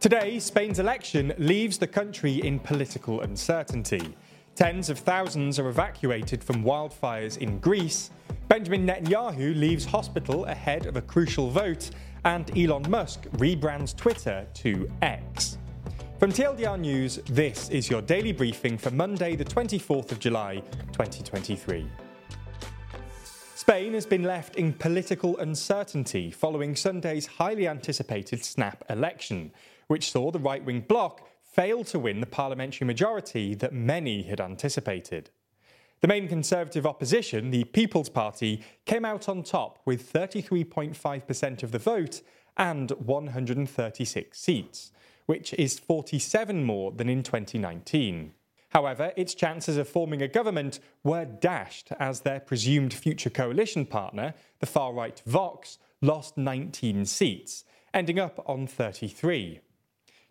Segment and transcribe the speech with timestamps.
[0.00, 4.16] Today, Spain's election leaves the country in political uncertainty.
[4.54, 8.10] Tens of thousands are evacuated from wildfires in Greece.
[8.46, 11.90] Benjamin Netanyahu leaves hospital ahead of a crucial vote,
[12.24, 15.58] and Elon Musk rebrands Twitter to X.
[16.20, 20.62] From TLDR News, this is your daily briefing for Monday, the 24th of July,
[20.92, 21.90] 2023.
[23.56, 29.50] Spain has been left in political uncertainty following Sunday's highly anticipated snap election,
[29.88, 34.40] which saw the right wing bloc fail to win the parliamentary majority that many had
[34.40, 35.30] anticipated.
[36.00, 41.78] The main Conservative opposition, the People's Party, came out on top with 33.5% of the
[41.78, 42.22] vote
[42.56, 44.92] and 136 seats,
[45.26, 48.32] which is 47 more than in 2019.
[48.70, 54.34] However, its chances of forming a government were dashed as their presumed future coalition partner,
[54.60, 59.60] the far right Vox, lost 19 seats, ending up on 33.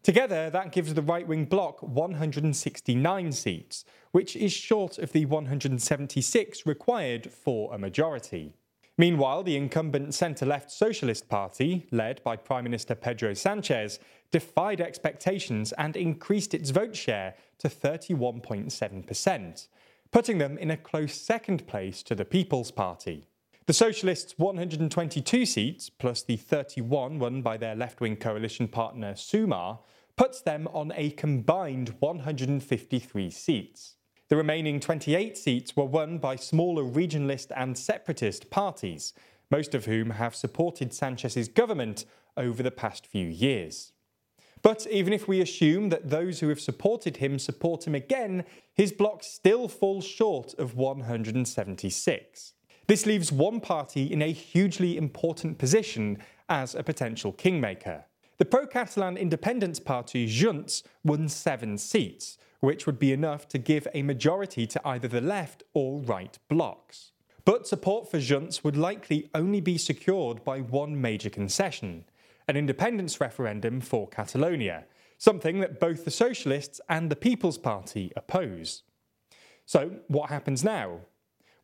[0.04, 6.66] Together, that gives the right wing bloc 169 seats, which is short of the 176
[6.66, 8.54] required for a majority.
[8.98, 14.00] Meanwhile, the incumbent centre left Socialist Party, led by Prime Minister Pedro Sanchez,
[14.32, 19.68] defied expectations and increased its vote share to 31.7%,
[20.12, 23.28] putting them in a close second place to the People's Party.
[23.68, 29.80] The Socialists' 122 seats, plus the 31 won by their left wing coalition partner Sumar,
[30.16, 33.98] puts them on a combined 153 seats.
[34.30, 39.14] The remaining 28 seats were won by smaller regionalist and separatist parties,
[39.52, 42.06] most of whom have supported Sanchez's government
[42.38, 43.92] over the past few years.
[44.62, 48.94] But even if we assume that those who have supported him support him again, his
[48.94, 52.54] bloc still falls short of 176.
[52.88, 58.06] This leaves one party in a hugely important position as a potential kingmaker.
[58.38, 63.90] The pro Catalan Independence Party Junts won seven seats, which would be enough to give
[63.94, 67.12] a majority to either the left or right blocs.
[67.44, 72.06] But support for Junts would likely only be secured by one major concession
[72.50, 74.86] an independence referendum for Catalonia,
[75.18, 78.84] something that both the Socialists and the People's Party oppose.
[79.66, 81.02] So, what happens now?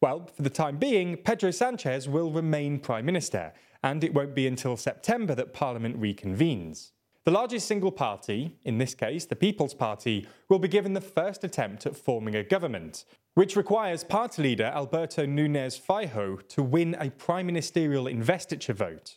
[0.03, 3.53] Well, for the time being, Pedro Sanchez will remain Prime Minister,
[3.83, 6.91] and it won't be until September that Parliament reconvenes.
[7.23, 11.45] The largest single party, in this case the People's Party, will be given the first
[11.45, 13.05] attempt at forming a government,
[13.35, 19.15] which requires party leader Alberto Núñez Feijóo to win a prime ministerial investiture vote.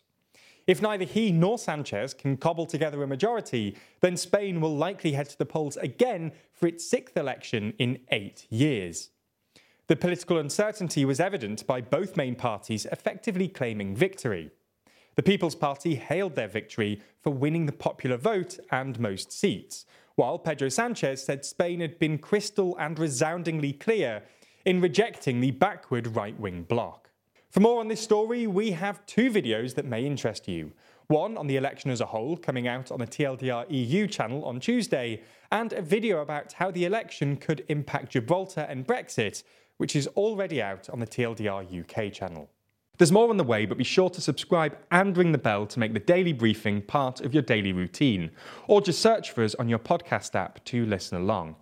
[0.69, 5.31] If neither he nor Sanchez can cobble together a majority, then Spain will likely head
[5.31, 9.11] to the polls again for its sixth election in eight years.
[9.89, 14.51] The political uncertainty was evident by both main parties effectively claiming victory.
[15.15, 19.87] The People's Party hailed their victory for winning the popular vote and most seats,
[20.17, 24.25] while Pedro Sanchez said Spain had been crystal and resoundingly clear
[24.65, 27.11] in rejecting the backward right wing bloc.
[27.51, 30.73] For more on this story, we have two videos that may interest you.
[31.07, 34.59] One on the election as a whole, coming out on the TLDR EU channel on
[34.59, 35.23] Tuesday,
[35.53, 39.45] and a video about how the election could impact Gibraltar and Brexit,
[39.77, 42.49] which is already out on the TLDR UK channel.
[42.99, 45.79] There's more on the way, but be sure to subscribe and ring the bell to
[45.79, 48.31] make the daily briefing part of your daily routine,
[48.69, 51.57] or just search for us on your podcast app to listen along.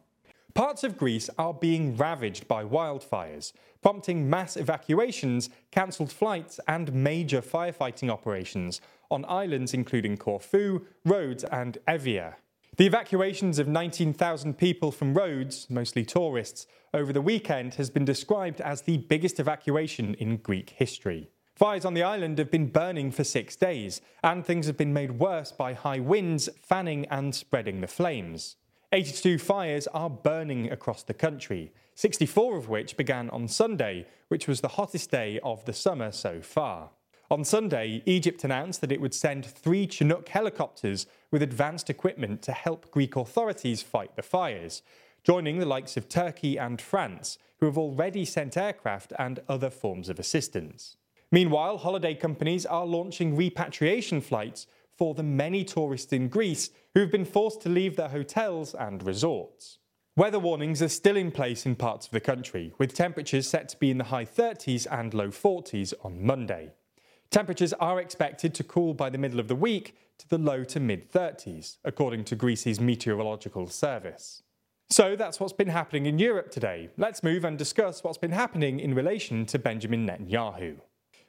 [0.54, 7.42] Parts of Greece are being ravaged by wildfires, prompting mass evacuations, cancelled flights, and major
[7.42, 8.80] firefighting operations
[9.10, 12.34] on islands including Corfu, Rhodes, and Evia.
[12.76, 18.60] The evacuations of 19,000 people from Rhodes, mostly tourists, over the weekend has been described
[18.60, 21.30] as the biggest evacuation in Greek history.
[21.54, 25.20] Fires on the island have been burning for six days, and things have been made
[25.20, 28.56] worse by high winds, fanning, and spreading the flames.
[28.90, 34.62] 82 fires are burning across the country, 64 of which began on Sunday, which was
[34.62, 36.90] the hottest day of the summer so far.
[37.30, 42.52] On Sunday, Egypt announced that it would send three Chinook helicopters with advanced equipment to
[42.52, 44.82] help Greek authorities fight the fires,
[45.22, 50.10] joining the likes of Turkey and France, who have already sent aircraft and other forms
[50.10, 50.98] of assistance.
[51.32, 57.10] Meanwhile, holiday companies are launching repatriation flights for the many tourists in Greece who have
[57.10, 59.78] been forced to leave their hotels and resorts.
[60.14, 63.78] Weather warnings are still in place in parts of the country, with temperatures set to
[63.78, 66.70] be in the high 30s and low 40s on Monday.
[67.34, 70.78] Temperatures are expected to cool by the middle of the week to the low to
[70.78, 74.44] mid 30s, according to Greece's meteorological service.
[74.88, 76.90] So that's what's been happening in Europe today.
[76.96, 80.76] Let's move and discuss what's been happening in relation to Benjamin Netanyahu.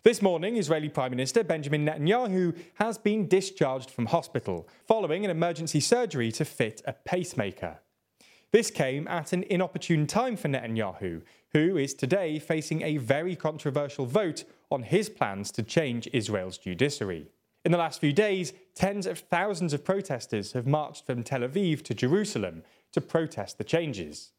[0.04, 5.80] This morning, Israeli Prime Minister Benjamin Netanyahu has been discharged from hospital following an emergency
[5.80, 7.80] surgery to fit a pacemaker.
[8.56, 14.06] This came at an inopportune time for Netanyahu, who is today facing a very controversial
[14.06, 17.28] vote on his plans to change Israel's judiciary.
[17.66, 21.84] In the last few days, tens of thousands of protesters have marched from Tel Aviv
[21.84, 22.64] to Jerusalem
[22.94, 24.32] to protest the changes.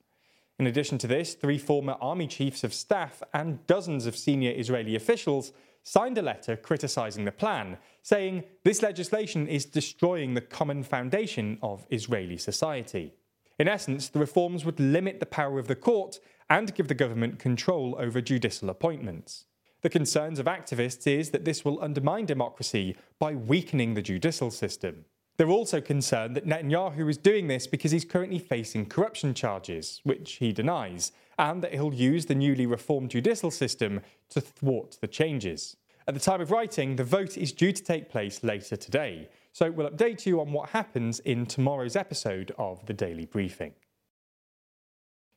[0.59, 4.97] In addition to this, three former army chiefs of staff and dozens of senior Israeli
[4.97, 5.53] officials
[5.83, 11.87] signed a letter criticising the plan, saying this legislation is destroying the common foundation of
[11.91, 13.12] Israeli society.
[13.58, 16.20] In essence, the reforms would limit the power of the court
[16.50, 19.47] and give the government control over judicial appointments.
[19.82, 25.05] The concerns of activists is that this will undermine democracy by weakening the judicial system.
[25.37, 30.35] They're also concerned that Netanyahu is doing this because he's currently facing corruption charges, which
[30.35, 34.00] he denies, and that he'll use the newly reformed judicial system
[34.31, 35.76] to thwart the changes.
[36.09, 39.70] At the time of writing, the vote is due to take place later today, so
[39.70, 43.73] we'll update you on what happens in tomorrow's episode of the Daily Briefing.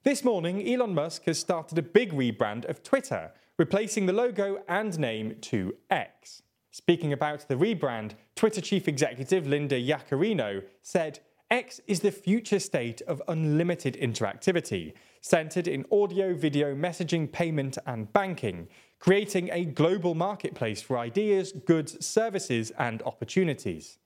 [0.03, 4.99] This morning, Elon Musk has started a big rebrand of Twitter, replacing the logo and
[4.99, 6.41] name to X.
[6.69, 13.01] Speaking about the rebrand, Twitter chief executive Linda Yaccarino said, X is the future state
[13.03, 14.91] of unlimited interactivity,
[15.21, 18.67] centered in audio, video, messaging, payment, and banking,
[18.99, 23.97] creating a global marketplace for ideas, goods, services, and opportunities.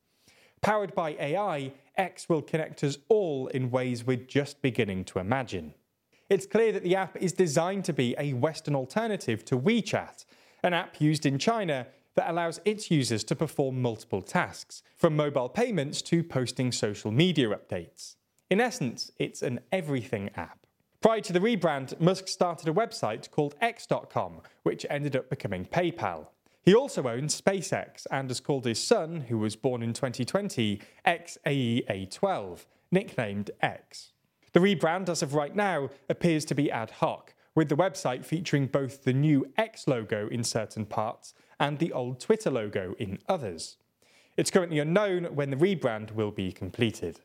[0.63, 5.73] Powered by AI, X will connect us all in ways we're just beginning to imagine.
[6.29, 10.23] It's clear that the app is designed to be a Western alternative to WeChat,
[10.63, 15.49] an app used in China that allows its users to perform multiple tasks, from mobile
[15.49, 18.15] payments to posting social media updates.
[18.49, 20.65] In essence, it's an everything app.
[21.01, 26.27] Prior to the rebrand, Musk started a website called X.com, which ended up becoming PayPal.
[26.63, 32.65] He also owns SpaceX and has called his son, who was born in 2020, XAEA12,
[32.89, 34.13] nicknamed X.
[34.53, 38.67] The rebrand, as of right now, appears to be ad hoc, with the website featuring
[38.67, 43.75] both the new X logo in certain parts and the old Twitter logo in others.
[44.37, 47.19] It's currently unknown when the rebrand will be completed.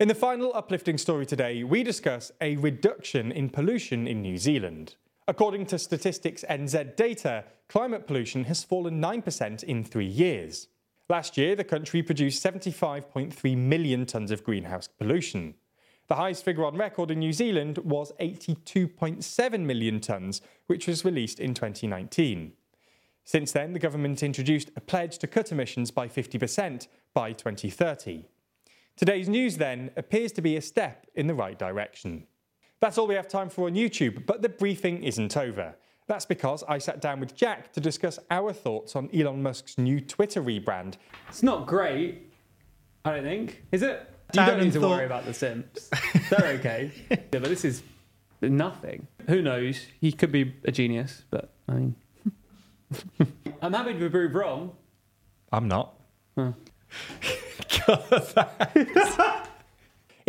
[0.00, 4.96] In the final uplifting story today, we discuss a reduction in pollution in New Zealand.
[5.30, 10.66] According to Statistics NZ data, climate pollution has fallen 9% in three years.
[11.08, 15.54] Last year, the country produced 75.3 million tonnes of greenhouse pollution.
[16.08, 21.38] The highest figure on record in New Zealand was 82.7 million tonnes, which was released
[21.38, 22.52] in 2019.
[23.22, 28.24] Since then, the government introduced a pledge to cut emissions by 50% by 2030.
[28.96, 32.26] Today's news, then, appears to be a step in the right direction.
[32.80, 35.74] That's all we have time for on YouTube, but the briefing isn't over.
[36.06, 40.00] That's because I sat down with Jack to discuss our thoughts on Elon Musk's new
[40.00, 40.94] Twitter rebrand.
[41.28, 42.32] It's not great,
[43.04, 43.62] I don't think.
[43.70, 44.08] Is it?
[44.32, 44.90] You don't need to thought...
[44.90, 45.90] worry about the simps.
[46.30, 46.90] They're okay.
[47.10, 47.82] yeah, but this is
[48.40, 49.06] nothing.
[49.28, 49.86] Who knows?
[50.00, 51.94] He could be a genius, but I mean.
[53.62, 54.72] I'm happy to be proved wrong.
[55.52, 55.94] I'm not.
[56.36, 56.52] Huh.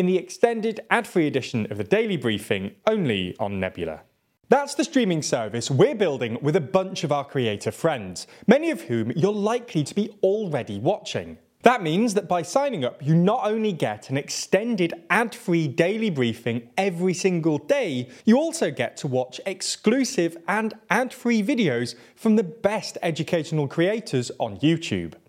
[0.02, 4.02] In the extended ad free edition of the Daily Briefing, only on Nebula.
[4.50, 8.82] That's the streaming service we're building with a bunch of our creator friends, many of
[8.82, 11.38] whom you're likely to be already watching.
[11.62, 16.10] That means that by signing up, you not only get an extended ad free daily
[16.10, 22.38] briefing every single day, you also get to watch exclusive and ad free videos from
[22.38, 25.14] the best educational creators on YouTube.